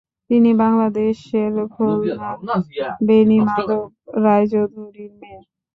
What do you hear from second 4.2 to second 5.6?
রায়চৌধুরীর মেয়ে।